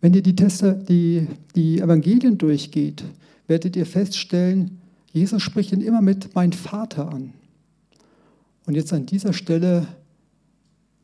[0.00, 3.04] Wenn ihr die, Teste, die, die Evangelien durchgeht,
[3.46, 4.80] werdet ihr feststellen,
[5.12, 7.32] Jesus spricht ihn immer mit mein Vater an.
[8.66, 9.86] Und jetzt an dieser Stelle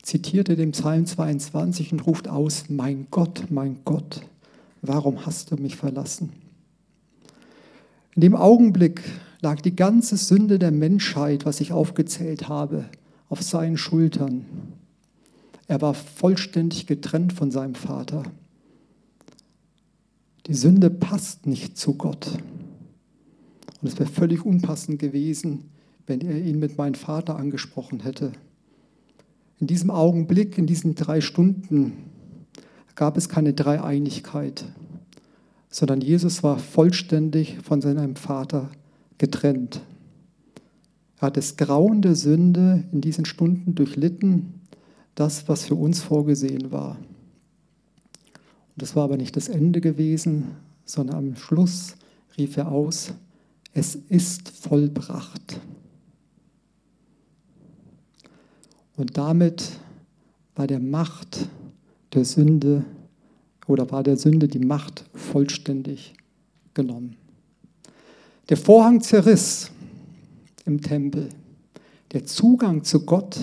[0.03, 4.21] zitiert er den Psalm 22 und ruft aus, mein Gott, mein Gott,
[4.81, 6.31] warum hast du mich verlassen?
[8.15, 9.01] In dem Augenblick
[9.41, 12.85] lag die ganze Sünde der Menschheit, was ich aufgezählt habe,
[13.29, 14.45] auf seinen Schultern.
[15.67, 18.23] Er war vollständig getrennt von seinem Vater.
[20.45, 22.27] Die Sünde passt nicht zu Gott.
[23.81, 25.71] Und es wäre völlig unpassend gewesen,
[26.05, 28.33] wenn er ihn mit meinem Vater angesprochen hätte.
[29.59, 31.93] In diesem Augenblick, in diesen drei Stunden,
[32.95, 34.65] gab es keine Dreieinigkeit,
[35.69, 38.69] sondern Jesus war vollständig von seinem Vater
[39.17, 39.81] getrennt.
[41.17, 44.53] Er hat das Grauen der Sünde in diesen Stunden durchlitten,
[45.15, 46.97] das, was für uns vorgesehen war.
[48.75, 50.47] Und das war aber nicht das Ende gewesen,
[50.85, 51.95] sondern am Schluss
[52.37, 53.13] rief er aus,
[53.73, 55.59] es ist vollbracht.
[58.95, 59.79] Und damit
[60.55, 61.47] war der Macht
[62.13, 62.85] der Sünde
[63.67, 66.13] oder war der Sünde die Macht vollständig
[66.73, 67.15] genommen.
[68.49, 69.71] Der Vorhang zerriss
[70.65, 71.29] im Tempel.
[72.11, 73.39] Der Zugang zu Gott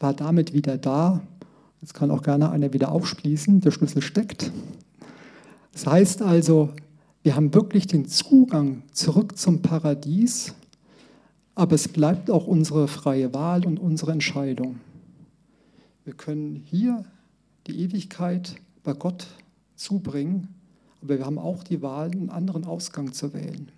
[0.00, 1.22] war damit wieder da.
[1.80, 4.50] Jetzt kann auch gerne einer wieder aufschließen, der Schlüssel steckt.
[5.72, 6.70] Das heißt also,
[7.22, 10.54] wir haben wirklich den Zugang zurück zum Paradies,
[11.54, 14.80] aber es bleibt auch unsere freie Wahl und unsere Entscheidung.
[16.04, 17.04] Wir können hier
[17.66, 19.26] die Ewigkeit bei Gott
[19.76, 20.48] zubringen,
[21.00, 23.70] aber wir haben auch die Wahl, einen anderen Ausgang zu wählen.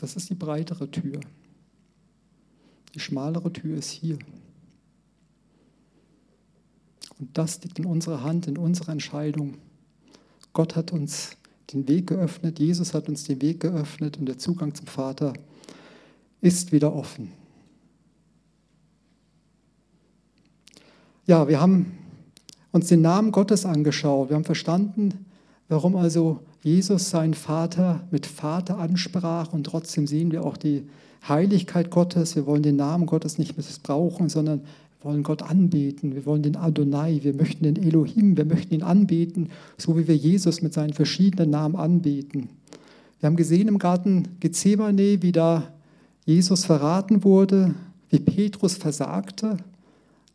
[0.00, 1.20] Das ist die breitere Tür.
[2.94, 4.18] Die schmalere Tür ist hier.
[7.18, 9.54] Und das liegt in unserer Hand, in unserer Entscheidung.
[10.52, 11.36] Gott hat uns
[11.72, 15.32] den Weg geöffnet, Jesus hat uns den Weg geöffnet und der Zugang zum Vater
[16.42, 17.32] ist wieder offen.
[21.26, 21.92] Ja, wir haben
[22.72, 24.28] uns den Namen Gottes angeschaut.
[24.28, 25.24] Wir haben verstanden,
[25.68, 30.84] warum also Jesus seinen Vater mit Vater ansprach und trotzdem sehen wir auch die
[31.28, 32.34] Heiligkeit Gottes.
[32.34, 34.62] Wir wollen den Namen Gottes nicht missbrauchen, sondern
[35.00, 36.14] wir wollen Gott anbeten.
[36.14, 40.16] Wir wollen den Adonai, wir möchten den Elohim, wir möchten ihn anbeten, so wie wir
[40.16, 42.48] Jesus mit seinen verschiedenen Namen anbeten.
[43.20, 45.72] Wir haben gesehen im Garten Gethsemane, wie da
[46.24, 47.74] Jesus verraten wurde,
[48.10, 49.56] wie Petrus versagte,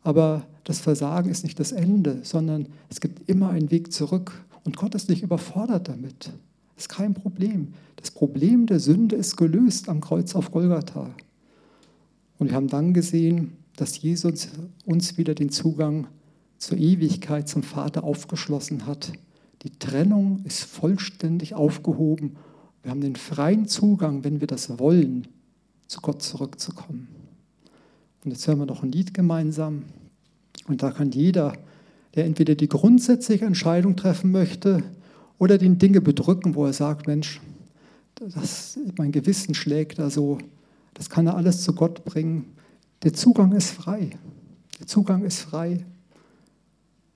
[0.02, 4.76] aber das Versagen ist nicht das Ende, sondern es gibt immer einen Weg zurück und
[4.76, 6.30] Gott ist nicht überfordert damit.
[6.76, 7.68] Das ist kein Problem.
[7.96, 11.10] Das Problem der Sünde ist gelöst am Kreuz auf Golgatha.
[12.38, 14.48] Und wir haben dann gesehen, dass Jesus
[14.84, 16.06] uns wieder den Zugang
[16.58, 19.12] zur Ewigkeit zum Vater aufgeschlossen hat.
[19.62, 22.36] Die Trennung ist vollständig aufgehoben.
[22.82, 25.26] Wir haben den freien Zugang, wenn wir das wollen,
[25.88, 27.08] zu Gott zurückzukommen.
[28.24, 29.84] Und jetzt hören wir noch ein Lied gemeinsam.
[30.68, 31.54] Und da kann jeder
[32.14, 34.82] der entweder die grundsätzliche Entscheidung treffen möchte
[35.38, 37.40] oder den Dinge bedrücken, wo er sagt, Mensch,
[38.16, 40.38] das, mein Gewissen schlägt da so,
[40.94, 42.46] das kann er alles zu Gott bringen.
[43.04, 44.10] Der Zugang ist frei.
[44.80, 45.84] Der Zugang ist frei.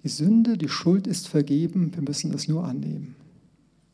[0.04, 3.16] Die Sünde, die Schuld ist vergeben, wir müssen es nur annehmen.